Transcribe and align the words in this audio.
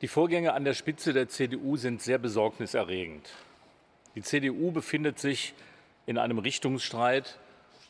Die 0.00 0.08
Vorgänge 0.08 0.54
an 0.54 0.64
der 0.64 0.74
Spitze 0.74 1.12
der 1.12 1.28
CDU 1.28 1.76
sind 1.76 2.00
sehr 2.00 2.18
besorgniserregend. 2.18 3.28
Die 4.14 4.22
CDU 4.22 4.70
befindet 4.72 5.18
sich 5.18 5.54
in 6.06 6.18
einem 6.18 6.38
Richtungsstreit 6.38 7.38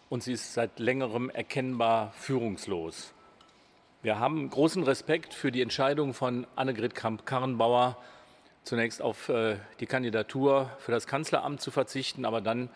und 0.08 0.22
sie 0.22 0.32
ist 0.32 0.53
seit 0.53 0.79
längerem 0.79 1.30
erkennbar 1.30 2.12
führungslos. 2.18 3.14
Wir 4.03 4.18
haben 4.18 4.50
großen 4.50 4.82
Respekt 4.82 5.34
für 5.34 5.53
die 5.53 5.62
Entscheidung 5.62 6.14
von 6.14 6.46
Annegret 6.56 6.95
Kramp-Karrenbauer, 6.95 7.96
zunächst 8.64 9.02
auf 9.02 9.29
äh, 9.29 9.57
die 9.79 9.86
Kandidatur 9.86 10.70
für 10.79 10.91
das 10.91 11.07
Kanzleramt 11.07 11.61
zu 11.61 11.70
verzichten, 11.70 12.25
aber 12.25 12.41
dann 12.41 12.70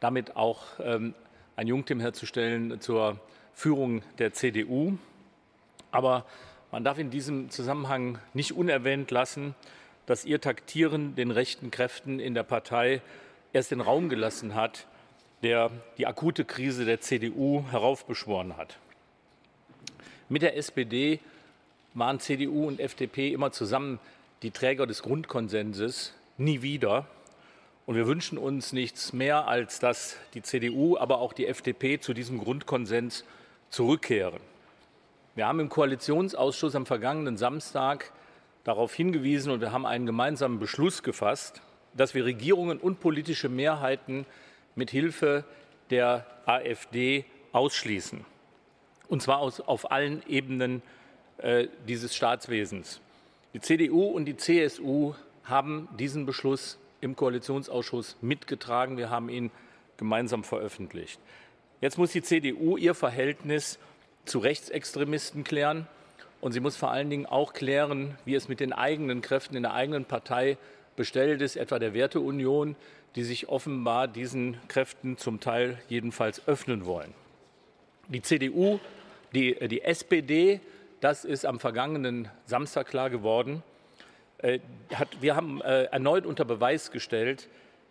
damit 0.00 0.36
auch 0.36 0.64
ähm, 0.82 1.14
ein 1.56 1.66
Jungteam 1.66 2.00
herzustellen 2.00 2.80
zur 2.80 3.20
Führung 3.52 4.02
der 4.18 4.32
CDU. 4.32 4.96
Aber 5.90 6.24
man 6.72 6.84
darf 6.84 6.98
in 6.98 7.10
diesem 7.10 7.50
Zusammenhang 7.50 8.18
nicht 8.34 8.52
unerwähnt 8.52 9.10
lassen, 9.10 9.54
dass 10.06 10.24
ihr 10.24 10.40
Taktieren 10.40 11.14
den 11.14 11.30
rechten 11.30 11.70
Kräften 11.70 12.20
in 12.20 12.34
der 12.34 12.42
Partei 12.42 13.02
erst 13.52 13.70
den 13.70 13.80
Raum 13.80 14.08
gelassen 14.08 14.54
hat, 14.54 14.86
der 15.42 15.70
die 15.98 16.06
akute 16.06 16.44
Krise 16.44 16.84
der 16.84 17.00
CDU 17.00 17.64
heraufbeschworen 17.70 18.56
hat. 18.56 18.78
Mit 20.28 20.42
der 20.42 20.56
SPD 20.56 21.18
waren 21.94 22.20
CDU 22.20 22.68
und 22.68 22.78
FDP 22.78 23.32
immer 23.32 23.50
zusammen 23.50 23.98
die 24.42 24.50
Träger 24.50 24.86
des 24.86 25.02
Grundkonsenses, 25.02 26.14
nie 26.38 26.62
wieder. 26.62 27.06
Und 27.86 27.96
wir 27.96 28.06
wünschen 28.06 28.38
uns 28.38 28.72
nichts 28.72 29.12
mehr, 29.12 29.48
als 29.48 29.80
dass 29.80 30.16
die 30.34 30.42
CDU, 30.42 30.96
aber 30.96 31.18
auch 31.18 31.32
die 31.32 31.46
FDP 31.46 31.98
zu 31.98 32.14
diesem 32.14 32.38
Grundkonsens 32.38 33.24
zurückkehren. 33.70 34.40
Wir 35.36 35.46
haben 35.46 35.60
im 35.60 35.68
Koalitionsausschuss 35.68 36.74
am 36.74 36.86
vergangenen 36.86 37.36
Samstag 37.36 38.12
darauf 38.64 38.92
hingewiesen 38.92 39.52
und 39.52 39.60
wir 39.60 39.70
haben 39.70 39.86
einen 39.86 40.04
gemeinsamen 40.04 40.58
Beschluss 40.58 41.04
gefasst, 41.04 41.62
dass 41.94 42.14
wir 42.14 42.24
Regierungen 42.24 42.78
und 42.78 42.98
politische 42.98 43.48
Mehrheiten 43.48 44.26
mit 44.74 44.90
Hilfe 44.90 45.44
der 45.90 46.26
AfD 46.46 47.24
ausschließen. 47.52 48.24
Und 49.08 49.22
zwar 49.22 49.38
aus, 49.38 49.60
auf 49.60 49.90
allen 49.92 50.22
Ebenen 50.26 50.82
äh, 51.38 51.68
dieses 51.86 52.14
Staatswesens. 52.14 53.00
Die 53.54 53.60
CDU 53.60 54.04
und 54.04 54.24
die 54.24 54.36
CSU 54.36 55.14
haben 55.44 55.88
diesen 55.98 56.26
Beschluss 56.26 56.78
im 57.00 57.14
Koalitionsausschuss 57.14 58.16
mitgetragen. 58.20 58.96
Wir 58.96 59.10
haben 59.10 59.28
ihn 59.28 59.50
gemeinsam 59.96 60.44
veröffentlicht. 60.44 61.20
Jetzt 61.80 61.98
muss 61.98 62.12
die 62.12 62.22
CDU 62.22 62.76
ihr 62.76 62.94
Verhältnis 62.94 63.78
zu 64.24 64.38
Rechtsextremisten 64.38 65.44
klären. 65.44 65.86
Und 66.40 66.52
sie 66.52 66.60
muss 66.60 66.76
vor 66.76 66.90
allen 66.90 67.10
Dingen 67.10 67.26
auch 67.26 67.52
klären, 67.52 68.16
wie 68.24 68.34
es 68.34 68.48
mit 68.48 68.60
den 68.60 68.72
eigenen 68.72 69.20
Kräften 69.20 69.56
in 69.56 69.62
der 69.62 69.74
eigenen 69.74 70.04
Partei 70.04 70.56
bestellt 70.96 71.42
ist, 71.42 71.56
etwa 71.56 71.78
der 71.78 71.94
Werteunion, 71.94 72.76
die 73.16 73.24
sich 73.24 73.48
offenbar 73.48 74.08
diesen 74.08 74.56
Kräften 74.68 75.18
zum 75.18 75.40
Teil 75.40 75.78
jedenfalls 75.88 76.46
öffnen 76.46 76.86
wollen. 76.86 77.12
Die 78.08 78.22
CDU, 78.22 78.80
die, 79.34 79.56
die 79.68 79.82
SPD, 79.82 80.60
das 81.00 81.24
ist 81.24 81.44
am 81.46 81.60
vergangenen 81.60 82.28
Samstag 82.46 82.88
klar 82.88 83.10
geworden, 83.10 83.62
äh, 84.38 84.60
hat, 84.94 85.08
wir 85.20 85.36
haben 85.36 85.60
äh, 85.60 85.84
erneut 85.84 86.26
unter 86.26 86.44
Beweis 86.44 86.90
gestellt, 86.90 87.48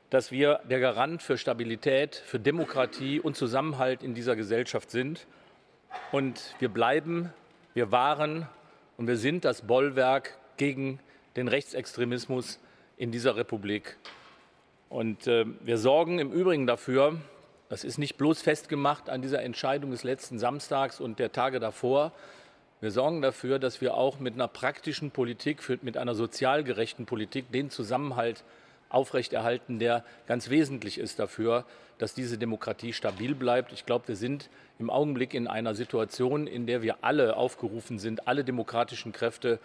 dass 0.09 0.31
wir 0.31 0.61
der 0.69 0.80
Garant 0.80 1.22
für 1.22 1.38
Stabilität, 1.38 2.16
für 2.16 2.39
Demokratie 2.39 3.19
und 3.19 3.35
Zusammenhalt 3.35 4.02
in 4.02 4.16
dieser 4.16 4.35
Gesellschaft 4.35 4.89
sind. 4.89 5.27
Und 6.11 6.55
wir 6.59 6.69
bleiben, 6.69 7.33
wir 7.73 7.91
waren 7.91 8.47
und 8.97 9.07
wir 9.07 9.17
sind 9.17 9.45
das 9.45 9.61
Bollwerk 9.61 10.37
gegen 10.57 10.99
den 11.35 11.47
Rechtsextremismus 11.47 12.59
in 12.97 13.11
dieser 13.11 13.35
Republik. 13.35 13.97
Und 14.89 15.27
äh, 15.27 15.45
wir 15.61 15.77
sorgen 15.77 16.19
im 16.19 16.31
Übrigen 16.31 16.67
dafür, 16.67 17.19
das 17.69 17.83
ist 17.83 17.97
nicht 17.97 18.17
bloß 18.17 18.41
festgemacht 18.41 19.09
an 19.09 19.22
dieser 19.22 19.44
Entscheidung 19.44 19.91
des 19.91 20.03
letzten 20.03 20.39
Samstags 20.39 20.99
und 20.99 21.19
der 21.19 21.31
Tage 21.31 21.59
davor, 21.59 22.11
wir 22.81 22.91
sorgen 22.91 23.22
dafür, 23.22 23.59
dass 23.59 23.81
wir 23.81 23.95
auch 23.95 24.19
mit 24.19 24.35
einer 24.35 24.47
praktischen 24.47 25.11
Politik, 25.11 25.83
mit 25.83 25.97
einer 25.97 26.16
sozial 26.16 26.63
gerechten 26.63 27.05
Politik 27.05 27.51
den 27.51 27.69
Zusammenhalt 27.69 28.45
aufrechterhalten, 28.89 29.79
der 29.79 30.03
ganz 30.27 30.50
wesentlich 30.50 30.97
ist 30.97 31.19
dafür, 31.19 31.66
dass 31.97 32.13
diese 32.13 32.38
Demokratie 32.38 32.94
stabil 32.94 33.35
bleibt. 33.35 33.72
Ich 33.72 33.85
glaube, 33.85 34.07
wir 34.07 34.16
sind 34.16 34.50
im 34.79 34.89
Augenblick 34.89 35.33
in 35.33 35.47
einer 35.47 35.75
Situation, 35.75 36.47
in 36.47 36.66
der 36.66 36.81
wir 36.81 36.97
alle 37.01 37.35
aufgerufen 37.35 37.99
sind, 37.99 38.28
alle 38.28 38.44
demokratischen 38.44 39.11
Kräfte, 39.11 39.59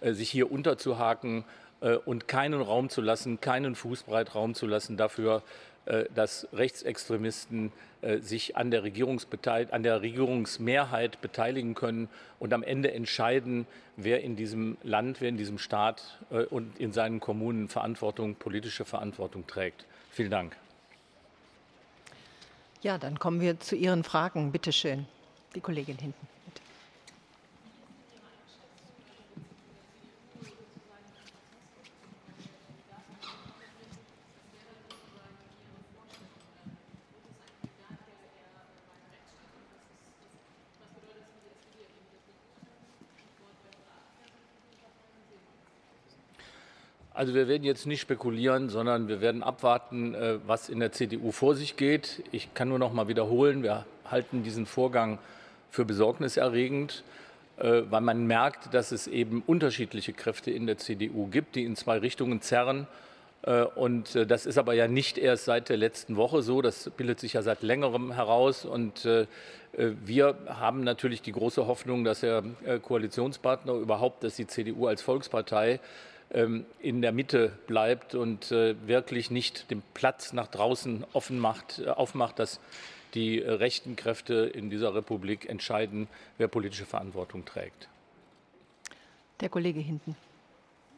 äh, 0.00 0.12
sich 0.12 0.30
hier 0.30 0.50
unterzuhaken 0.50 1.44
äh, 1.80 1.96
und 1.96 2.28
keinen 2.28 2.60
Raum 2.62 2.88
zu 2.88 3.00
lassen, 3.00 3.40
keinen 3.40 3.74
Fußbreit 3.74 4.34
Raum 4.34 4.54
zu 4.54 4.66
lassen 4.66 4.96
dafür, 4.96 5.42
dass 6.14 6.46
Rechtsextremisten 6.52 7.72
sich 8.20 8.56
an 8.56 8.70
der, 8.70 8.82
an 8.82 9.82
der, 9.82 10.02
Regierungsmehrheit 10.02 11.20
beteiligen 11.20 11.74
können 11.74 12.08
und 12.38 12.52
am 12.52 12.62
Ende 12.62 12.92
entscheiden, 12.92 13.66
wer 13.96 14.22
in 14.22 14.36
diesem 14.36 14.76
Land, 14.82 15.20
wer 15.20 15.28
in 15.28 15.36
diesem 15.36 15.58
Staat 15.58 16.18
und 16.50 16.78
in 16.78 16.92
seinen 16.92 17.20
Kommunen 17.20 17.68
Verantwortung, 17.68 18.36
politische 18.36 18.84
Verantwortung 18.84 19.46
trägt. 19.46 19.86
Vielen 20.10 20.30
Dank. 20.30 20.56
Ja, 22.82 22.98
dann 22.98 23.18
kommen 23.20 23.40
wir 23.40 23.60
zu 23.60 23.76
Ihren 23.76 24.02
Fragen. 24.02 24.50
Bitte 24.50 24.72
schön, 24.72 25.06
die 25.54 25.60
Kollegin 25.60 25.98
hinten. 25.98 26.26
Also 47.14 47.34
wir 47.34 47.46
werden 47.46 47.64
jetzt 47.64 47.86
nicht 47.86 48.00
spekulieren, 48.00 48.70
sondern 48.70 49.06
wir 49.06 49.20
werden 49.20 49.42
abwarten, 49.42 50.14
äh, 50.14 50.38
was 50.46 50.70
in 50.70 50.80
der 50.80 50.92
CDU 50.92 51.30
vor 51.30 51.54
sich 51.54 51.76
geht. 51.76 52.24
Ich 52.32 52.54
kann 52.54 52.70
nur 52.70 52.78
noch 52.78 52.94
mal 52.94 53.06
wiederholen, 53.06 53.62
wir 53.62 53.84
halten 54.10 54.42
diesen 54.42 54.64
Vorgang 54.64 55.18
für 55.70 55.84
besorgniserregend, 55.84 57.04
äh, 57.58 57.82
weil 57.90 58.00
man 58.00 58.26
merkt, 58.26 58.72
dass 58.72 58.92
es 58.92 59.08
eben 59.08 59.42
unterschiedliche 59.46 60.14
Kräfte 60.14 60.50
in 60.50 60.66
der 60.66 60.78
CDU 60.78 61.26
gibt, 61.26 61.54
die 61.54 61.64
in 61.64 61.76
zwei 61.76 61.98
Richtungen 61.98 62.40
zerren. 62.40 62.86
Äh, 63.42 63.64
und 63.64 64.14
das 64.30 64.46
ist 64.46 64.56
aber 64.56 64.72
ja 64.72 64.88
nicht 64.88 65.18
erst 65.18 65.44
seit 65.44 65.68
der 65.68 65.76
letzten 65.76 66.16
Woche 66.16 66.40
so, 66.40 66.62
das 66.62 66.88
bildet 66.96 67.20
sich 67.20 67.34
ja 67.34 67.42
seit 67.42 67.62
längerem 67.62 68.12
heraus. 68.12 68.64
Und 68.64 69.06
wir 69.74 70.36
haben 70.48 70.84
natürlich 70.84 71.22
die 71.22 71.32
große 71.32 71.66
Hoffnung, 71.66 72.04
dass 72.04 72.20
der 72.20 72.42
Koalitionspartner 72.82 73.72
überhaupt, 73.72 74.22
dass 74.22 74.36
die 74.36 74.46
CDU 74.46 74.86
als 74.86 75.00
Volkspartei 75.00 75.80
in 76.32 77.02
der 77.02 77.12
Mitte 77.12 77.52
bleibt 77.66 78.14
und 78.14 78.50
äh, 78.52 78.74
wirklich 78.86 79.30
nicht 79.30 79.70
den 79.70 79.82
Platz 79.92 80.32
nach 80.32 80.48
draußen 80.48 81.04
offen 81.12 81.38
macht, 81.38 81.80
äh, 81.80 81.88
aufmacht, 81.88 82.38
dass 82.38 82.58
die 83.12 83.42
äh, 83.42 83.50
rechten 83.50 83.96
Kräfte 83.96 84.34
in 84.34 84.70
dieser 84.70 84.94
Republik 84.94 85.46
entscheiden, 85.48 86.08
wer 86.38 86.48
politische 86.48 86.86
Verantwortung 86.86 87.44
trägt. 87.44 87.88
Der 89.40 89.50
Kollege 89.50 89.80
hinten. 89.80 90.16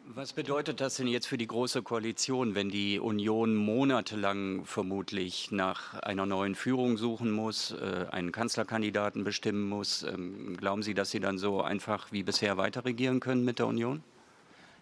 Was 0.06 0.34
bedeutet 0.34 0.80
das 0.80 0.96
denn 0.96 1.08
jetzt 1.08 1.26
für 1.26 1.38
die 1.38 1.46
Große 1.46 1.82
Koalition, 1.82 2.54
wenn 2.54 2.68
die 2.68 3.00
Union 3.00 3.56
monatelang 3.56 4.66
vermutlich 4.66 5.50
nach 5.50 5.94
einer 5.94 6.26
neuen 6.26 6.54
Führung 6.54 6.98
suchen 6.98 7.30
muss, 7.30 7.74
einen 8.10 8.30
Kanzlerkandidaten 8.30 9.24
bestimmen 9.24 9.66
muss? 9.66 10.02
Ähm, 10.02 10.58
glauben 10.58 10.82
Sie, 10.82 10.92
dass 10.92 11.10
Sie 11.10 11.20
dann 11.20 11.38
so 11.38 11.62
einfach 11.62 12.12
wie 12.12 12.22
bisher 12.22 12.58
weiter 12.58 12.84
regieren 12.84 13.18
können 13.18 13.46
mit 13.46 13.58
der 13.58 13.66
Union? 13.66 14.04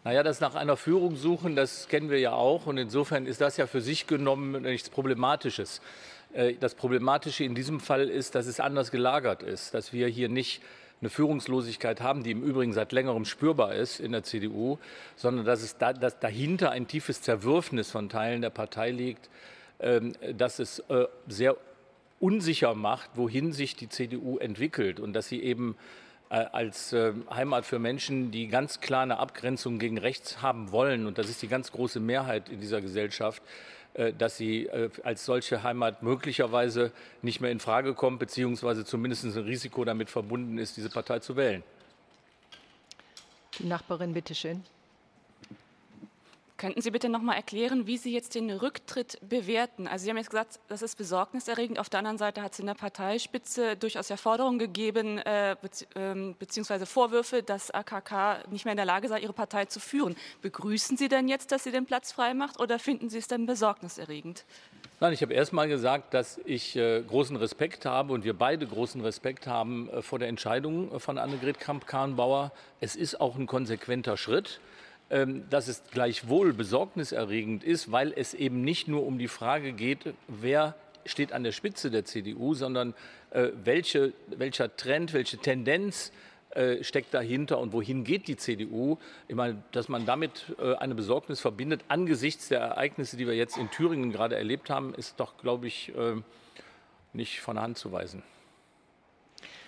Naja, 0.05 0.25
das 0.25 0.41
nach 0.41 0.57
einer 0.57 0.77
Führung 0.77 1.15
suchen, 1.15 1.55
das 1.55 1.87
kennen 1.87 2.11
wir 2.11 2.19
ja 2.19 2.33
auch. 2.33 2.67
Und 2.67 2.77
insofern 2.77 3.25
ist 3.25 3.41
das 3.41 3.57
ja 3.57 3.69
für 3.69 3.81
sich 3.81 4.09
genommen 4.09 4.63
nichts 4.63 4.91
Problematisches. 4.91 5.81
Äh, 6.33 6.55
das 6.55 6.75
Problematische 6.75 7.45
in 7.45 7.55
diesem 7.55 7.79
Fall 7.79 8.09
ist, 8.09 8.35
dass 8.35 8.47
es 8.47 8.59
anders 8.59 8.91
gelagert 8.91 9.45
ist, 9.45 9.75
dass 9.75 9.93
wir 9.93 10.09
hier 10.09 10.29
nicht 10.29 10.61
eine 11.01 11.11
Führungslosigkeit 11.11 12.01
haben, 12.01 12.25
die 12.25 12.33
im 12.33 12.43
Übrigen 12.43 12.73
seit 12.73 12.93
längerem 12.93 13.25
spürbar 13.25 13.75
ist 13.75 14.01
in 14.01 14.13
der 14.13 14.25
CDU, 14.25 14.79
sondern 15.17 15.45
dass 15.45 15.63
es 15.63 15.77
da, 15.77 15.93
dass 15.93 16.19
dahinter 16.19 16.71
ein 16.71 16.87
tiefes 16.89 17.23
Zerwürfnis 17.23 17.91
von 17.91 18.09
Teilen 18.09 18.43
der 18.43 18.51
Partei 18.51 18.91
liegt, 18.91 19.31
ähm, 19.79 20.15
dass 20.37 20.59
es 20.59 20.81
äh, 20.89 21.07
sehr 21.29 21.57
unsicher 22.19 22.75
macht, 22.75 23.11
wohin 23.15 23.53
sich 23.53 23.77
die 23.77 23.89
CDU 23.89 24.39
entwickelt 24.39 25.01
und 25.01 25.13
dass 25.13 25.29
sie 25.29 25.43
eben 25.43 25.77
als 26.37 26.93
äh, 26.93 27.13
Heimat 27.31 27.67
für 27.67 27.79
Menschen, 27.79 28.31
die 28.31 28.49
ganz 28.49 28.81
klar 28.81 29.03
eine 29.03 29.19
Abgrenzung 29.19 29.79
gegen 29.79 29.99
rechts 29.99 30.43
haben 30.43 30.73
wollen, 30.73 31.07
und 31.07 31.19
das 31.19 31.29
ist 31.29 31.43
die 31.43 31.49
ganz 31.49 31.73
große 31.73 32.01
Mehrheit 32.01 32.49
in 32.49 32.61
dieser 32.61 32.81
Gesellschaft, 32.81 33.43
äh, 33.95 34.13
dass 34.13 34.37
sie 34.37 34.71
als 35.03 35.25
solche 35.25 35.63
Heimat 35.63 36.03
möglicherweise 36.03 36.93
nicht 37.21 37.41
mehr 37.41 37.51
in 37.51 37.61
Frage 37.61 37.95
kommt, 37.95 38.19
beziehungsweise 38.19 38.85
zumindest 38.85 39.25
ein 39.25 39.33
Risiko 39.33 39.85
damit 39.85 40.11
verbunden 40.11 40.59
ist, 40.59 40.77
diese 40.77 40.89
Partei 40.89 41.19
zu 41.19 41.37
wählen. 41.37 41.63
Die 43.59 43.67
Nachbarin, 43.67 44.15
bitteschön. 44.15 44.63
Könnten 46.63 46.81
Sie 46.81 46.93
bitte 46.93 47.09
noch 47.09 47.23
mal 47.23 47.35
erklären, 47.35 47.89
wie 47.89 47.97
Sie 47.97 48.13
jetzt 48.13 48.37
den 48.37 48.49
Rücktritt 48.49 49.19
bewerten? 49.29 49.89
Also 49.89 50.05
Sie 50.05 50.11
haben 50.11 50.17
jetzt 50.17 50.31
gesagt, 50.31 50.61
das 50.69 50.81
ist 50.81 50.97
besorgniserregend. 50.97 51.81
Auf 51.81 51.89
der 51.89 51.99
anderen 51.99 52.19
Seite 52.19 52.41
hat 52.41 52.53
es 52.53 52.61
in 52.61 52.67
der 52.67 52.75
Parteispitze 52.75 53.75
durchaus 53.75 54.09
ja 54.09 54.17
Forderungen 54.17 54.61
gegeben, 54.61 55.19
äh, 55.19 55.57
bezieh 55.61 55.87
äh, 55.97 56.35
beziehungsweise 56.39 56.87
Vorwürfe, 56.87 57.43
dass 57.43 57.73
AKK 57.73 58.49
nicht 58.49 58.65
mehr 58.65 58.75
in 58.75 58.77
der 58.77 58.87
Lage 58.87 59.09
sei, 59.09 59.19
Ihre 59.19 59.33
Partei 59.33 59.65
zu 59.65 59.81
führen. 59.81 60.15
Begrüßen 60.41 60.97
Sie 60.97 61.09
denn 61.09 61.27
jetzt, 61.27 61.51
dass 61.51 61.65
sie 61.65 61.73
den 61.73 61.85
Platz 61.85 62.13
frei 62.13 62.33
macht 62.33 62.61
oder 62.61 62.79
finden 62.79 63.11
Sie 63.11 63.19
es 63.19 63.27
denn 63.27 63.45
besorgniserregend? 63.45 64.45
Nein, 65.01 65.15
ich 65.15 65.23
habe 65.23 65.35
erst 65.35 65.53
mal 65.53 65.67
gesagt, 65.67 66.15
dass 66.15 66.39
ich 66.45 66.77
äh, 66.77 67.03
großen 67.03 67.35
Respekt 67.35 67.87
habe 67.87 68.13
und 68.13 68.23
wir 68.23 68.35
beide 68.35 68.69
großen 68.69 69.01
Respekt 69.01 69.49
haben 69.49 69.91
äh, 69.91 70.01
vor 70.01 70.21
der 70.21 70.29
Entscheidung 70.29 71.01
von 71.01 71.19
Annegret 71.19 71.59
Kramp-Karrenbauer. 71.59 72.53
Es 72.79 72.95
ist 72.95 73.21
auch 73.21 73.35
ein 73.35 73.49
konsequenter 73.49 74.17
Schritt. 74.17 74.61
Ähm, 75.13 75.45
dass 75.51 75.69
es 75.69 75.83
gleichwohl 75.91 76.55
besorgniserregend 76.55 77.65
ist, 77.65 77.93
weil 77.93 78.15
es 78.17 78.33
eben 78.33 78.63
nicht 78.63 78.89
nur 78.89 79.05
um 79.05 79.19
die 79.19 79.29
Frage 79.29 79.75
geht, 79.75 80.15
wer 80.27 80.75
steht 81.05 81.35
an 81.35 81.45
der 81.45 81.53
Spitze 81.53 81.91
der 81.91 82.07
CDU, 82.07 82.55
sondern 82.55 82.95
äh, 83.29 83.51
welche, 83.63 84.15
welcher 84.29 84.75
Trend, 84.75 85.13
welche 85.13 85.37
Tendenz 85.37 86.13
äh, 86.55 86.83
steckt 86.83 87.13
dahinter 87.13 87.59
und 87.59 87.75
wohin 87.75 88.05
geht 88.05 88.27
die 88.27 88.39
CDU? 88.39 88.97
Ich 89.29 89.35
meine, 89.35 89.63
dass 89.73 89.91
man 89.91 90.07
damit 90.07 90.47
äh, 90.59 90.77
eine 90.77 90.95
Besorgnis 90.95 91.41
verbindet 91.41 91.85
angesichts 91.89 92.49
der 92.49 92.61
Ereignisse, 92.61 93.19
die 93.19 93.27
wir 93.27 93.35
jetzt 93.35 93.59
in 93.59 93.71
Thüringen 93.71 94.13
gerade 94.13 94.37
erlebt 94.37 94.71
haben, 94.71 94.95
ist 94.95 95.21
doch, 95.21 95.37
glaube 95.37 95.67
ich, 95.67 95.93
nicht 97.13 97.41
von 97.41 97.57
der 97.57 97.65
Hand 97.65 97.77
zu 97.77 97.93
weisen. 97.93 98.23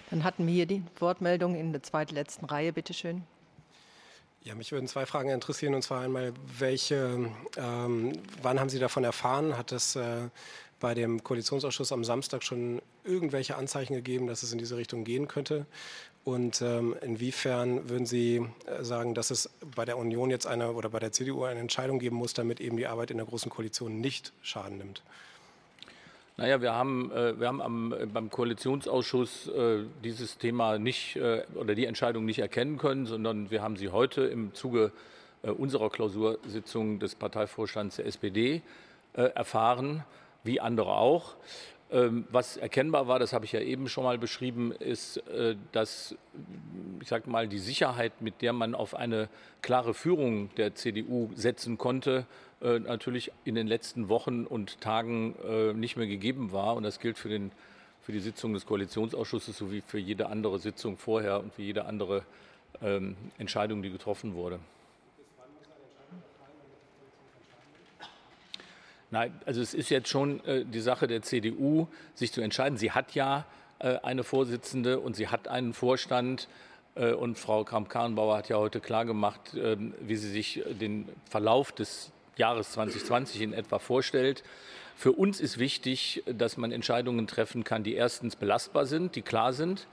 Dann 0.08 0.24
hatten 0.24 0.46
wir 0.46 0.54
hier 0.54 0.66
die 0.66 0.82
Wortmeldung 1.00 1.54
in 1.54 1.72
der 1.72 1.82
zweitletzten 1.82 2.46
Reihe. 2.46 2.72
Bitte 2.72 2.94
schön. 2.94 3.24
Ja, 4.44 4.54
mich 4.54 4.72
würden 4.72 4.86
zwei 4.88 5.06
Fragen 5.06 5.30
interessieren. 5.30 5.74
Und 5.74 5.80
zwar 5.80 6.02
einmal, 6.02 6.34
welche, 6.58 7.30
ähm, 7.56 8.12
wann 8.42 8.60
haben 8.60 8.68
Sie 8.68 8.78
davon 8.78 9.02
erfahren? 9.02 9.56
Hat 9.56 9.72
es 9.72 9.96
äh, 9.96 10.28
bei 10.80 10.92
dem 10.92 11.24
Koalitionsausschuss 11.24 11.92
am 11.92 12.04
Samstag 12.04 12.42
schon 12.42 12.82
irgendwelche 13.04 13.56
Anzeichen 13.56 13.94
gegeben, 13.94 14.26
dass 14.26 14.42
es 14.42 14.52
in 14.52 14.58
diese 14.58 14.76
Richtung 14.76 15.04
gehen 15.04 15.28
könnte? 15.28 15.64
Und 16.24 16.60
ähm, 16.60 16.94
inwiefern 17.00 17.88
würden 17.88 18.04
Sie 18.04 18.46
äh, 18.66 18.84
sagen, 18.84 19.14
dass 19.14 19.30
es 19.30 19.48
bei 19.74 19.86
der 19.86 19.96
Union 19.96 20.28
jetzt 20.28 20.46
eine 20.46 20.72
oder 20.72 20.90
bei 20.90 20.98
der 20.98 21.12
CDU 21.12 21.44
eine 21.44 21.60
Entscheidung 21.60 21.98
geben 21.98 22.16
muss, 22.16 22.34
damit 22.34 22.60
eben 22.60 22.76
die 22.76 22.86
Arbeit 22.86 23.10
in 23.10 23.16
der 23.16 23.26
Großen 23.26 23.50
Koalition 23.50 24.02
nicht 24.02 24.34
Schaden 24.42 24.76
nimmt? 24.76 25.02
Naja, 26.36 26.60
wir 26.60 26.74
haben, 26.74 27.12
äh, 27.12 27.38
wir 27.38 27.46
haben 27.46 27.62
am, 27.62 27.92
äh, 27.92 28.06
beim 28.06 28.28
Koalitionsausschuss 28.28 29.46
äh, 29.48 29.84
dieses 30.02 30.36
Thema 30.36 30.78
nicht 30.78 31.16
oder 31.54 31.76
die 31.76 31.86
Entscheidung 31.86 32.24
nicht 32.24 32.40
erkennen 32.40 32.76
können, 32.76 33.06
sondern 33.06 33.52
wir 33.52 33.62
haben 33.62 33.76
sie 33.76 33.90
heute 33.90 34.22
im 34.22 34.52
Zuge 34.52 34.92
unserer 35.42 35.90
Klausursitzung 35.90 36.98
des 36.98 37.14
Parteivorstands 37.14 37.96
der 37.96 38.06
SPD 38.06 38.62
erfahren, 39.12 40.02
wie 40.42 40.58
andere 40.58 40.94
auch. 40.94 41.34
Ähm, 41.94 42.26
was 42.30 42.58
erkennbar 42.58 43.08
war, 43.08 43.18
das 43.18 43.32
habe 43.32 43.46
ich 43.46 43.52
ja 43.52 43.60
eben 43.60 43.88
schon 43.88 44.04
mal 44.04 44.18
beschrieben, 44.18 44.72
ist, 44.72 45.22
dass 45.72 46.14
ich 47.00 47.08
sage 47.08 47.28
mal 47.30 47.48
die 47.48 47.58
Sicherheit, 47.58 48.20
mit 48.20 48.42
der 48.42 48.52
man 48.52 48.74
auf 48.74 48.94
eine 48.94 49.28
klare 49.62 49.94
Führung 49.94 50.48
der 50.56 50.74
CDU 50.74 51.30
setzen 51.34 51.78
konnte, 51.78 52.26
äh, 52.62 52.78
natürlich 52.78 53.30
in 53.44 53.54
den 53.54 53.66
letzten 53.66 54.08
Wochen 54.08 54.46
und 54.46 54.80
Tagen 54.80 55.34
äh, 55.46 55.74
nicht 55.74 55.96
mehr 55.96 56.06
gegeben 56.06 56.52
war. 56.52 56.76
Und 56.76 56.82
das 56.82 57.00
gilt 57.00 57.18
für, 57.18 57.28
den, 57.28 57.52
für 58.00 58.12
die 58.12 58.20
Sitzung 58.20 58.54
des 58.54 58.64
Koalitionsausschusses 58.64 59.58
sowie 59.58 59.82
für 59.86 59.98
jede 59.98 60.28
andere 60.28 60.58
Sitzung 60.58 60.96
vorher 60.96 61.40
und 61.40 61.52
für 61.52 61.60
jede 61.60 61.84
andere 61.84 62.22
ähm, 62.80 63.16
Entscheidung, 63.36 63.82
die 63.82 63.90
getroffen 63.90 64.34
wurde. 64.34 64.60
Nein, 69.14 69.32
also 69.46 69.60
es 69.60 69.74
ist 69.74 69.90
jetzt 69.90 70.08
schon 70.08 70.44
äh, 70.44 70.64
die 70.64 70.80
Sache 70.80 71.06
der 71.06 71.22
CDU, 71.22 71.86
sich 72.16 72.32
zu 72.32 72.40
entscheiden. 72.40 72.76
Sie 72.78 72.90
hat 72.90 73.14
ja 73.14 73.46
äh, 73.78 73.98
eine 74.02 74.24
Vorsitzende 74.24 74.98
und 74.98 75.14
sie 75.14 75.28
hat 75.28 75.46
einen 75.46 75.72
Vorstand. 75.72 76.48
Äh, 76.96 77.12
und 77.12 77.38
Frau 77.38 77.62
Kramp-Karrenbauer 77.62 78.36
hat 78.36 78.48
ja 78.48 78.56
heute 78.56 78.80
klargemacht, 78.80 79.54
ähm, 79.54 79.94
wie 80.00 80.16
sie 80.16 80.28
sich 80.30 80.64
den 80.68 81.08
Verlauf 81.30 81.70
des 81.70 82.10
Jahres 82.36 82.72
2020 82.72 83.40
in 83.42 83.52
etwa 83.52 83.78
vorstellt. 83.78 84.42
Für 84.96 85.12
uns 85.12 85.38
ist 85.38 85.58
wichtig, 85.58 86.24
dass 86.26 86.56
man 86.56 86.72
Entscheidungen 86.72 87.28
treffen 87.28 87.62
kann, 87.62 87.84
die 87.84 87.94
erstens 87.94 88.34
belastbar 88.34 88.84
sind, 88.84 89.14
die 89.14 89.22
klar 89.22 89.52
sind. 89.52 89.86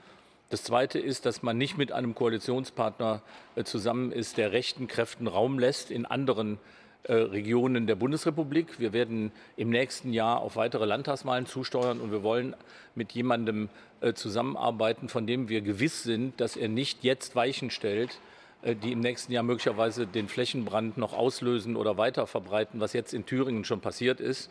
Das 0.50 0.64
Zweite 0.64 0.98
ist, 0.98 1.26
dass 1.26 1.44
man 1.44 1.56
nicht 1.56 1.78
mit 1.78 1.92
einem 1.92 2.16
Koalitionspartner 2.16 3.22
äh, 3.54 3.62
zusammen 3.62 4.10
ist, 4.10 4.36
der 4.36 4.50
rechten 4.50 4.88
Kräften 4.88 5.28
Raum 5.28 5.60
lässt 5.60 5.92
in 5.92 6.06
anderen 6.06 6.54
äh, 6.54 6.81
Regionen 7.10 7.86
der 7.86 7.96
Bundesrepublik. 7.96 8.78
Wir 8.78 8.92
werden 8.92 9.32
im 9.56 9.70
nächsten 9.70 10.12
Jahr 10.12 10.40
auf 10.40 10.56
weitere 10.56 10.84
Landtagswahlen 10.84 11.46
zusteuern 11.46 12.00
und 12.00 12.12
wir 12.12 12.22
wollen 12.22 12.54
mit 12.94 13.12
jemandem 13.12 13.68
äh, 14.00 14.14
zusammenarbeiten, 14.14 15.08
von 15.08 15.26
dem 15.26 15.48
wir 15.48 15.62
gewiss 15.62 16.02
sind, 16.02 16.40
dass 16.40 16.56
er 16.56 16.68
nicht 16.68 17.02
jetzt 17.02 17.34
Weichen 17.34 17.70
stellt, 17.70 18.18
äh, 18.62 18.74
die 18.74 18.92
im 18.92 19.00
nächsten 19.00 19.32
Jahr 19.32 19.42
möglicherweise 19.42 20.06
den 20.06 20.28
Flächenbrand 20.28 20.96
noch 20.96 21.12
auslösen 21.12 21.76
oder 21.76 21.98
weiter 21.98 22.26
verbreiten, 22.26 22.80
was 22.80 22.92
jetzt 22.92 23.14
in 23.14 23.26
Thüringen 23.26 23.64
schon 23.64 23.80
passiert 23.80 24.20
ist. 24.20 24.50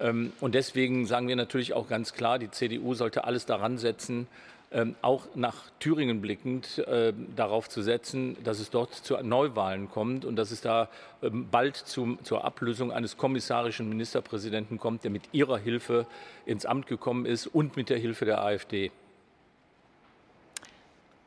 Ähm, 0.00 0.32
und 0.40 0.54
deswegen 0.54 1.06
sagen 1.06 1.28
wir 1.28 1.36
natürlich 1.36 1.74
auch 1.74 1.88
ganz 1.88 2.14
klar, 2.14 2.38
die 2.38 2.50
CDU 2.50 2.94
sollte 2.94 3.24
alles 3.24 3.46
daran 3.46 3.78
setzen, 3.78 4.26
ähm, 4.72 4.96
auch 5.02 5.26
nach 5.34 5.70
Thüringen 5.78 6.20
blickend 6.20 6.78
äh, 6.78 7.12
darauf 7.36 7.68
zu 7.68 7.82
setzen, 7.82 8.36
dass 8.42 8.58
es 8.58 8.70
dort 8.70 8.94
zu 8.94 9.16
Neuwahlen 9.22 9.90
kommt 9.90 10.24
und 10.24 10.36
dass 10.36 10.50
es 10.50 10.60
da 10.60 10.88
ähm, 11.22 11.48
bald 11.50 11.76
zum, 11.76 12.22
zur 12.24 12.44
Ablösung 12.44 12.90
eines 12.90 13.16
kommissarischen 13.16 13.88
Ministerpräsidenten 13.88 14.78
kommt, 14.78 15.04
der 15.04 15.10
mit 15.10 15.22
ihrer 15.32 15.58
Hilfe 15.58 16.06
ins 16.46 16.66
Amt 16.66 16.86
gekommen 16.86 17.26
ist 17.26 17.46
und 17.46 17.76
mit 17.76 17.88
der 17.88 17.98
Hilfe 17.98 18.24
der 18.24 18.42
AfD. 18.42 18.90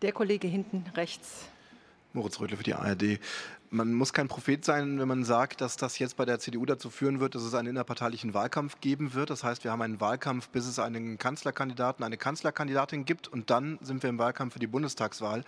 Der 0.01 0.11
Kollege 0.11 0.47
hinten 0.47 0.83
rechts. 0.95 1.47
Moritz 2.13 2.39
Rödle 2.39 2.57
für 2.57 2.63
die 2.63 2.73
ARD. 2.73 3.19
Man 3.69 3.93
muss 3.93 4.13
kein 4.13 4.29
Prophet 4.29 4.63
sein, 4.63 4.97
wenn 4.97 5.09
man 5.09 5.25
sagt, 5.25 5.59
dass 5.59 5.75
das 5.75 5.99
jetzt 5.99 6.15
bei 6.15 6.23
der 6.23 6.39
CDU 6.39 6.65
dazu 6.65 6.89
führen 6.89 7.19
wird, 7.19 7.35
dass 7.35 7.43
es 7.43 7.53
einen 7.53 7.67
innerparteilichen 7.69 8.33
Wahlkampf 8.33 8.79
geben 8.79 9.13
wird. 9.13 9.29
Das 9.29 9.43
heißt, 9.43 9.65
wir 9.65 9.71
haben 9.71 9.81
einen 9.81 9.99
Wahlkampf, 9.99 10.47
bis 10.47 10.65
es 10.65 10.79
einen 10.79 11.17
Kanzlerkandidaten, 11.17 12.05
eine 12.05 12.15
Kanzlerkandidatin 12.15 13.03
gibt 13.03 13.27
und 13.27 13.49
dann 13.49 13.77
sind 13.81 14.03
wir 14.03 14.09
im 14.09 14.19
Wahlkampf 14.19 14.53
für 14.53 14.59
die 14.59 14.67
Bundestagswahl. 14.67 15.43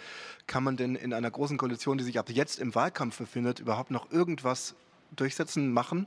Kann 0.48 0.66
man 0.66 0.76
denn 0.76 0.96
in 0.96 1.14
einer 1.14 1.32
großen 1.32 1.58
Koalition, 1.58 1.98
die 1.98 2.04
sich 2.04 2.20
ab 2.20 2.30
jetzt 2.30 2.60
im 2.60 2.76
Wahlkampf 2.76 3.18
befindet, 3.20 3.62
überhaupt 3.62 3.90
noch 3.90 4.12
irgendwas 4.12 4.76
durchsetzen, 5.16 5.72
machen? 5.72 6.06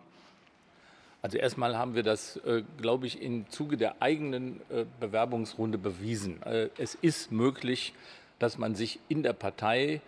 Also 1.23 1.39
erstmal 1.39 1.79
haben 1.79 1.95
wir 1.95 2.03
das, 2.03 2.37
äh, 2.39 2.63
glaube 2.77 3.07
ich, 3.07 3.23
im 3.23 3.49
Zuge 3.49 3.79
der 3.79 4.03
eigenen 4.03 4.61
äh, 4.69 4.85
Bewerbungsrunde 5.01 5.79
bewiesen. 5.79 6.43
Äh, 6.43 6.69
es 6.77 6.95
ist 6.95 7.33
möglich, 7.33 7.95
dass 8.39 8.59
man 8.59 8.75
sich 8.75 9.01
in 9.09 9.23
der 9.23 9.33
Partei 9.33 10.03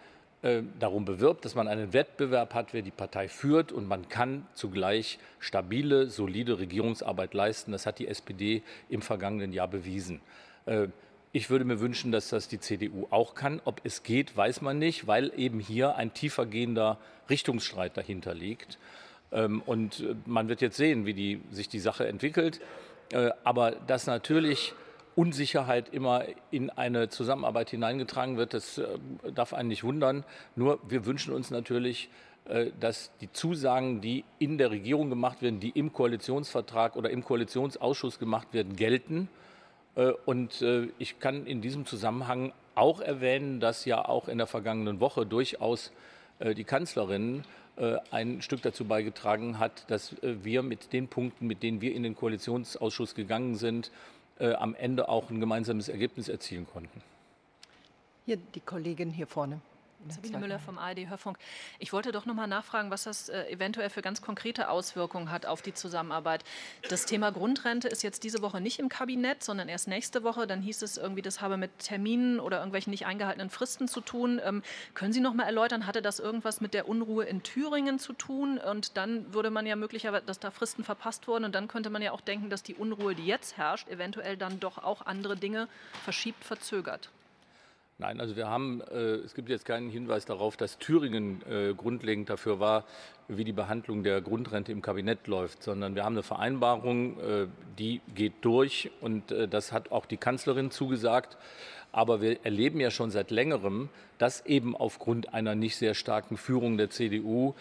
äh, 0.45 0.63
darum 0.79 1.07
bewirbt, 1.07 1.47
dass 1.47 1.55
man 1.55 1.69
einen 1.69 1.95
Wettbewerb 1.95 2.53
hat, 2.53 2.75
wer 2.75 2.83
die 2.83 2.91
Partei 2.91 3.29
führt 3.29 3.73
und 3.73 3.89
man 3.89 4.11
kann 4.11 4.47
zugleich 4.53 5.19
stabile, 5.39 6.11
solide 6.11 6.59
Regierungsarbeit 6.59 7.33
leisten. 7.33 7.73
Das 7.73 7.87
hat 7.87 7.99
die 7.99 8.09
SPD 8.09 8.63
im 8.91 9.01
vergangenen 9.01 9.55
Jahr 9.55 9.69
bewiesen. 9.69 10.21
Äh, 10.67 10.89
ich 11.33 11.49
würde 11.49 11.65
mir 11.65 11.81
wünschen, 11.81 12.13
dass 12.13 12.29
das 12.29 12.47
die 12.47 12.61
CDU 12.61 13.07
auch 13.09 13.35
kann. 13.35 13.63
Ob 13.65 13.81
es 13.85 14.03
geht, 14.03 14.37
weiß 14.37 14.61
man 14.61 14.79
nicht, 14.79 15.07
weil 15.07 15.33
eben 15.35 15.61
hier 15.61 15.97
ein 15.97 16.13
tiefergehender 16.13 16.99
Richtungsstreit 17.31 17.97
dahinter 17.97 18.35
liegt. 18.35 18.79
Ähm, 19.33 19.63
und 19.65 20.01
äh, 20.01 20.15
man 20.27 20.51
wird 20.51 20.61
jetzt 20.61 20.77
sehen, 20.77 21.07
wie 21.07 21.15
die, 21.15 21.41
sich 21.53 21.71
die 21.71 21.81
Sache 21.81 22.07
entwickelt. 22.07 22.61
Aber 23.45 23.73
dass 23.73 24.07
natürlich 24.07 24.75
Unsicherheit 25.17 25.89
immer 25.93 26.25
in 26.51 26.71
eine 26.71 27.09
Zusammenarbeit 27.09 27.71
hineingetragen 27.71 28.37
wird. 28.37 28.55
Das 28.55 28.79
äh, 28.79 28.87
darf 29.35 29.55
einen 29.55 29.69
nicht 29.69 29.85
wundern. 29.85 30.25
Nur 30.57 30.81
wir 30.89 31.07
wünschen 31.07 31.33
uns 31.33 31.51
natürlich, 31.51 32.09
äh, 32.47 32.71
dass 32.81 33.11
die 33.21 33.33
Zusagen, 33.33 34.01
die 34.01 34.25
in 34.39 34.59
der 34.59 34.71
Regierung 34.71 35.11
gemacht 35.11 35.43
werden, 35.43 35.61
die 35.61 35.71
im 35.71 35.93
Koalitionsvertrag 35.93 36.97
oder 36.97 37.11
im 37.11 37.25
Koalitionsausschuss 37.25 38.19
gemacht 38.19 38.49
werden, 38.53 38.77
gelten. 38.77 39.29
Äh, 39.95 40.13
und 40.27 40.65
ich 40.99 41.21
kann 41.21 41.47
in 41.47 41.61
diesem 41.61 41.87
Zusammenhang 41.87 42.53
auch 42.75 43.01
erwähnen, 43.01 43.61
dass 43.61 43.85
ja 43.85 44.05
auch 44.05 44.29
in 44.29 44.39
der 44.39 44.49
vergangenen 44.49 44.99
Woche 45.01 45.25
durchaus 45.25 45.93
die 46.41 46.65
Kanzlerin 46.65 47.45
ein 48.11 48.43
Stück 48.43 48.61
dazu 48.63 48.87
beigetragen 48.87 49.61
hat, 49.61 49.89
dass 49.89 50.17
wir 50.21 50.65
mit 50.65 50.93
den 50.93 51.07
Punkten, 51.07 51.47
mit 51.47 51.63
denen 51.63 51.81
wir 51.81 51.95
in 51.95 52.03
den 52.03 52.17
Koalitionsausschuss 52.17 53.15
gegangen 53.15 53.55
sind, 53.55 53.93
äh, 54.39 54.53
am 54.55 54.75
Ende 54.75 55.09
auch 55.09 55.31
ein 55.31 55.41
gemeinsames 55.41 55.89
Ergebnis 55.89 56.29
erzielen 56.29 56.67
konnten. 56.67 57.03
Hier 58.27 58.37
die 58.37 58.61
Kollegin 58.61 59.11
hier 59.11 59.27
vorne. 59.27 59.61
Sabine 60.09 60.39
Müller 60.39 60.59
vom 60.59 60.79
ARD 60.79 61.09
Hörfunk. 61.09 61.39
Ich 61.79 61.93
wollte 61.93 62.13
doch 62.13 62.27
noch 62.27 62.35
mal 62.35 62.47
nachfragen, 62.47 62.91
was 62.91 63.05
das 63.05 63.29
äh, 63.29 63.51
eventuell 63.51 63.91
für 63.91 64.03
ganz 64.03 64.23
konkrete 64.23 64.69
Auswirkungen 64.69 65.31
hat 65.31 65.47
auf 65.47 65.63
die 65.63 65.75
Zusammenarbeit. 65.75 66.45
Das 66.89 67.07
Thema 67.07 67.31
Grundrente 67.33 67.89
ist 67.89 68.03
jetzt 68.03 68.25
diese 68.25 68.43
Woche 68.43 68.61
nicht 68.61 68.79
im 68.79 68.89
Kabinett, 68.89 69.43
sondern 69.43 69.69
erst 69.69 69.89
nächste 69.89 70.23
Woche. 70.23 70.47
Dann 70.47 70.61
hieß 70.63 70.83
es 70.83 70.97
irgendwie, 70.97 71.23
das 71.23 71.41
habe 71.41 71.57
mit 71.57 71.79
Terminen 71.79 72.41
oder 72.41 72.59
irgendwelchen 72.59 72.91
nicht 72.91 73.07
eingehaltenen 73.07 73.51
Fristen 73.51 73.89
zu 73.89 74.01
tun. 74.01 74.41
Ähm, 74.45 74.63
können 74.95 75.13
Sie 75.13 75.21
noch 75.21 75.35
mal 75.35 75.45
erläutern, 75.45 75.87
hatte 75.87 76.03
das 76.03 76.21
irgendwas 76.21 76.61
mit 76.61 76.75
der 76.75 76.89
Unruhe 76.89 77.25
in 77.25 77.43
Thüringen 77.43 77.99
zu 77.99 78.13
tun? 78.13 78.59
Und 78.59 78.97
dann 78.97 79.33
würde 79.33 79.51
man 79.51 79.67
ja 79.67 79.77
möglicherweise, 79.77 80.27
dass 80.27 80.39
da 80.39 80.51
Fristen 80.51 80.85
verpasst 80.85 81.27
wurden. 81.29 81.45
Und 81.45 81.55
dann 81.55 81.69
könnte 81.69 81.91
man 81.91 82.03
ja 82.03 82.13
auch 82.13 82.21
denken, 82.21 82.51
dass 82.51 82.63
die 82.63 82.75
Unruhe, 82.75 83.15
die 83.15 83.27
jetzt 83.27 83.57
herrscht, 83.57 83.89
eventuell 83.89 84.37
dann 84.37 84.61
doch 84.61 84.79
auch 84.79 85.07
andere 85.07 85.37
Dinge 85.37 85.69
verschiebt, 86.05 86.45
verzögert. 86.45 87.11
Nein, 87.99 88.21
also 88.21 88.35
wir 88.35 88.49
haben, 88.49 88.81
äh, 88.91 89.17
es 89.25 89.35
gibt 89.35 89.49
jetzt 89.49 89.65
keinen 89.65 89.89
Hinweis 89.89 90.25
darauf, 90.25 90.57
dass 90.57 90.79
Thüringen 90.79 91.43
äh, 91.49 91.75
grundlegend 91.75 92.29
dafür 92.29 92.59
war, 92.59 92.85
wie 93.29 93.45
die 93.45 93.53
Behandlung 93.53 94.03
der 94.03 94.21
Grundrente 94.21 94.73
im 94.73 94.83
Kabinett 94.83 95.29
läuft, 95.29 95.63
sondern 95.63 95.95
wir 95.95 96.05
haben 96.05 96.15
eine 96.15 96.25
Vereinbarung, 96.25 97.21
äh, 97.21 97.47
die 97.79 98.01
geht 98.17 98.33
durch 98.41 98.91
und 99.01 99.31
äh, 99.31 99.47
das 99.47 99.71
hat 99.71 99.93
auch 99.93 100.07
die 100.07 100.17
Kanzlerin 100.17 100.73
zugesagt. 100.73 101.37
Aber 101.93 102.21
wir 102.21 102.45
erleben 102.45 102.81
ja 102.81 102.91
schon 102.91 103.13
seit 103.13 103.31
längerem, 103.31 103.89
dass 104.19 104.45
eben 104.45 104.77
aufgrund 104.77 105.33
einer 105.33 105.55
nicht 105.55 105.77
sehr 105.77 105.95
starken 105.95 106.37
Führung 106.37 106.77
der 106.77 106.91
CDU 106.91 107.55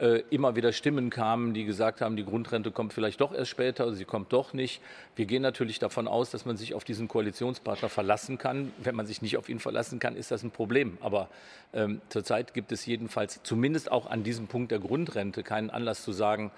äh, 0.00 0.22
immer 0.30 0.56
wieder 0.56 0.72
Stimmen 0.72 1.10
kamen, 1.10 1.52
die 1.52 1.64
gesagt 1.64 2.00
haben, 2.00 2.16
die 2.16 2.24
Grundrente 2.24 2.70
kommt 2.70 2.92
vielleicht 2.92 3.20
doch 3.20 3.34
erst 3.34 3.50
später, 3.50 3.92
sie 3.92 4.04
kommt 4.04 4.32
doch 4.32 4.54
nicht. 4.54 4.80
Wir 5.14 5.26
gehen 5.26 5.42
natürlich 5.42 5.78
davon 5.78 6.08
aus, 6.08 6.30
dass 6.30 6.46
man 6.46 6.56
sich 6.56 6.74
auf 6.74 6.84
diesen 6.84 7.06
Koalitionspartner 7.06 7.90
verlassen 7.90 8.38
kann. 8.38 8.72
Wenn 8.78 8.94
man 8.94 9.06
sich 9.06 9.20
nicht 9.20 9.36
auf 9.36 9.48
ihn 9.48 9.60
verlassen 9.60 9.98
kann, 9.98 10.16
ist 10.16 10.30
das 10.30 10.42
ein 10.42 10.50
Problem. 10.50 10.96
Aber 11.02 11.28
ähm, 11.74 12.00
zurzeit 12.08 12.54
gibt 12.54 12.72
es 12.72 12.86
jedenfalls 12.86 13.42
zumindest 13.42 13.92
auch 13.92 14.06
an 14.08 14.24
diesem 14.24 14.46
Punkt 14.46 14.72
der 14.72 14.78
Grundrente 14.78 15.42
keinen 15.42 15.68
Anlass 15.68 16.02
zu 16.02 16.12
sagen, 16.12 16.50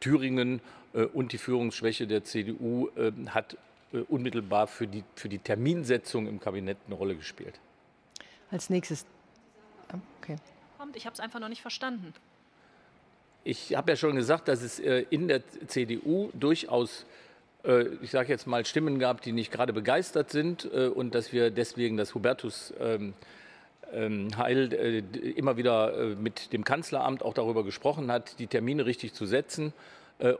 Thüringen 0.00 0.60
äh, 0.92 1.04
und 1.04 1.32
die 1.32 1.38
Führungsschwäche 1.38 2.08
der 2.08 2.24
CDU 2.24 2.88
äh, 2.96 3.12
hat 3.28 3.56
äh, 3.92 3.98
unmittelbar 3.98 4.66
für 4.66 4.88
die, 4.88 5.04
für 5.14 5.28
die 5.28 5.38
Terminsetzung 5.38 6.26
im 6.26 6.40
Kabinett 6.40 6.78
eine 6.86 6.96
Rolle 6.96 7.14
gespielt. 7.14 7.60
Als 8.50 8.68
nächstes. 8.68 9.06
Okay. 10.20 10.36
Ich 10.94 11.06
habe 11.06 11.14
es 11.14 11.20
einfach 11.20 11.38
noch 11.38 11.48
nicht 11.48 11.62
verstanden. 11.62 12.12
Ich 13.42 13.74
habe 13.74 13.92
ja 13.92 13.96
schon 13.96 14.16
gesagt, 14.16 14.48
dass 14.48 14.60
es 14.60 14.78
äh, 14.80 15.06
in 15.08 15.26
der 15.26 15.40
CDU 15.66 16.30
durchaus, 16.34 17.06
äh, 17.64 17.86
ich 18.02 18.10
sage 18.10 18.28
jetzt 18.28 18.46
mal, 18.46 18.66
Stimmen 18.66 18.98
gab, 18.98 19.22
die 19.22 19.32
nicht 19.32 19.50
gerade 19.50 19.72
begeistert 19.72 20.30
sind 20.30 20.68
äh, 20.74 20.88
und 20.88 21.14
dass 21.14 21.32
wir 21.32 21.50
deswegen 21.50 21.96
das 21.96 22.14
Hubertus 22.14 22.74
ähm, 22.78 23.14
ähm, 23.94 24.28
Heil 24.36 25.04
immer 25.36 25.56
wieder 25.56 26.14
mit 26.16 26.52
dem 26.52 26.64
Kanzleramt 26.64 27.24
auch 27.24 27.34
darüber 27.34 27.64
gesprochen 27.64 28.12
hat, 28.12 28.38
die 28.38 28.46
Termine 28.46 28.86
richtig 28.86 29.14
zu 29.14 29.26
setzen. 29.26 29.72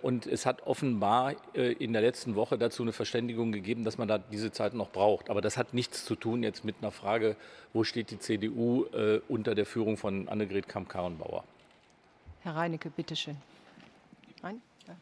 Und 0.02 0.26
es 0.26 0.44
hat 0.44 0.66
offenbar 0.66 1.34
in 1.54 1.94
der 1.94 2.02
letzten 2.02 2.36
Woche 2.36 2.58
dazu 2.58 2.82
eine 2.82 2.92
Verständigung 2.92 3.50
gegeben, 3.50 3.82
dass 3.82 3.96
man 3.96 4.08
da 4.08 4.18
diese 4.18 4.52
Zeit 4.52 4.74
noch 4.74 4.90
braucht. 4.90 5.30
Aber 5.30 5.40
das 5.40 5.56
hat 5.56 5.72
nichts 5.72 6.04
zu 6.04 6.16
tun 6.16 6.42
jetzt 6.42 6.66
mit 6.66 6.76
einer 6.82 6.92
Frage, 6.92 7.34
wo 7.72 7.82
steht 7.82 8.10
die 8.10 8.18
CDU 8.18 8.84
unter 9.26 9.54
der 9.54 9.64
Führung 9.64 9.96
von 9.96 10.28
Annegret 10.28 10.68
Kramp-Karrenbauer. 10.68 11.44
Herr 12.42 12.56
Reinecke, 12.56 12.88
bitteschön. 12.88 13.36
Nein? 14.42 14.62
Ja. 14.88 14.94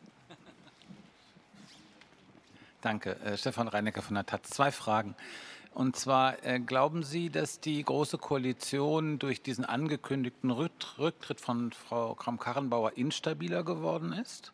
Danke, 2.80 3.16
äh, 3.21 3.37
Stefan 3.37 3.68
Reinecke 3.68 4.02
von 4.02 4.14
der 4.14 4.26
Taz. 4.26 4.50
Zwei 4.50 4.73
Fragen. 4.73 5.14
Und 5.73 5.95
zwar, 5.95 6.45
äh, 6.45 6.59
glauben 6.59 7.04
Sie, 7.04 7.30
dass 7.30 7.61
die 7.61 7.85
Große 7.85 8.18
Koalition 8.18 9.21
durch 9.21 9.40
diesen 9.40 9.64
angekündigten 9.64 10.50
Rücktritt 10.50 11.40
von 11.40 11.71
Frau 11.71 12.16
Kramp-Karrenbauer 12.16 12.97
instabiler 12.97 13.62
geworden 13.62 14.12
ist? 14.12 14.52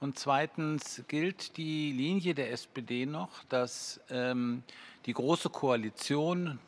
Und 0.00 0.18
zweitens, 0.18 1.02
gilt 1.08 1.58
die 1.58 1.92
Linie 1.92 2.34
der 2.34 2.52
SPD 2.52 3.04
noch, 3.04 3.44
dass 3.50 4.00
ähm, 4.08 4.62
die 5.04 5.12
Große 5.12 5.50
Koalition 5.50 6.58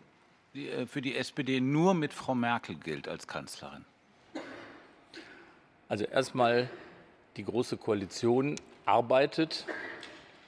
die, 0.53 0.69
äh, 0.69 0.87
für 0.87 1.01
die 1.01 1.17
SPD 1.17 1.63
nur 1.63 1.95
mit 1.95 2.13
Frau 2.13 2.35
Merkel 2.35 2.77
gilt 2.77 3.09
als 3.09 3.27
Kanzlerin? 3.27 3.87
Also 5.89 6.05
erstmal, 6.05 6.69
die 7.37 7.45
Große 7.45 7.77
Koalition 7.77 8.57
arbeitet. 8.87 9.67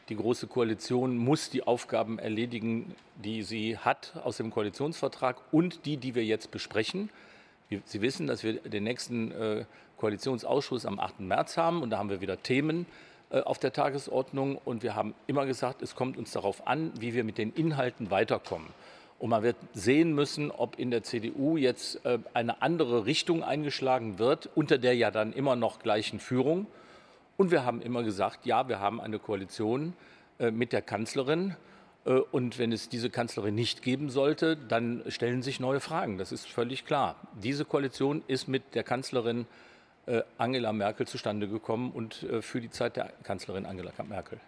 Die 0.08 0.16
Große 0.16 0.48
Koalition 0.48 1.16
muss 1.16 1.50
die 1.50 1.62
Aufgaben 1.62 2.18
erledigen, 2.18 2.94
die 3.14 3.42
sie 3.42 3.76
hat 3.76 4.14
aus 4.24 4.38
dem 4.38 4.50
Koalitionsvertrag 4.50 5.36
und 5.52 5.84
die, 5.84 5.96
die 5.96 6.14
wir 6.14 6.24
jetzt 6.24 6.50
besprechen. 6.50 7.10
Sie 7.84 8.00
wissen, 8.00 8.26
dass 8.26 8.42
wir 8.42 8.54
den 8.54 8.84
nächsten 8.84 9.30
äh, 9.30 9.64
Koalitionsausschuss 9.98 10.86
am 10.86 10.98
8. 10.98 11.20
März 11.20 11.56
haben 11.56 11.82
und 11.82 11.90
da 11.90 11.98
haben 11.98 12.08
wir 12.08 12.20
wieder 12.20 12.42
Themen 12.42 12.86
äh, 13.30 13.40
auf 13.40 13.58
der 13.58 13.72
Tagesordnung 13.72 14.56
und 14.56 14.82
wir 14.82 14.96
haben 14.96 15.14
immer 15.26 15.44
gesagt, 15.44 15.82
es 15.82 15.94
kommt 15.94 16.16
uns 16.16 16.32
darauf 16.32 16.66
an, 16.66 16.90
wie 16.98 17.12
wir 17.12 17.22
mit 17.22 17.36
den 17.36 17.52
Inhalten 17.52 18.10
weiterkommen. 18.10 18.68
Und 19.18 19.30
man 19.30 19.42
wird 19.42 19.56
sehen 19.74 20.12
müssen, 20.14 20.50
ob 20.50 20.78
in 20.78 20.90
der 20.90 21.02
CDU 21.02 21.56
jetzt 21.56 22.04
äh, 22.04 22.18
eine 22.34 22.62
andere 22.62 23.04
Richtung 23.04 23.42
eingeschlagen 23.42 24.18
wird, 24.18 24.48
unter 24.54 24.78
der 24.78 24.94
ja 24.94 25.10
dann 25.10 25.32
immer 25.32 25.56
noch 25.56 25.80
gleichen 25.80 26.20
Führung. 26.20 26.66
Und 27.36 27.50
wir 27.50 27.64
haben 27.64 27.82
immer 27.82 28.04
gesagt, 28.04 28.46
ja, 28.46 28.68
wir 28.68 28.78
haben 28.78 29.00
eine 29.00 29.18
Koalition 29.18 29.94
äh, 30.38 30.52
mit 30.52 30.72
der 30.72 30.82
Kanzlerin. 30.82 31.56
Äh, 32.04 32.12
und 32.12 32.60
wenn 32.60 32.70
es 32.70 32.88
diese 32.88 33.10
Kanzlerin 33.10 33.56
nicht 33.56 33.82
geben 33.82 34.08
sollte, 34.08 34.56
dann 34.56 35.02
stellen 35.08 35.42
sich 35.42 35.58
neue 35.58 35.80
Fragen. 35.80 36.18
Das 36.18 36.30
ist 36.30 36.46
völlig 36.46 36.84
klar. 36.84 37.16
Diese 37.42 37.64
Koalition 37.64 38.22
ist 38.28 38.46
mit 38.46 38.74
der 38.74 38.84
Kanzlerin 38.84 39.46
Angela 40.38 40.72
Merkel 40.72 41.06
zustande 41.06 41.48
gekommen 41.48 41.92
und 41.92 42.26
für 42.40 42.62
die 42.62 42.70
Zeit 42.70 42.96
der 42.96 43.12
Kanzlerin 43.24 43.66
Angela 43.66 43.92
Merkel. 44.08 44.40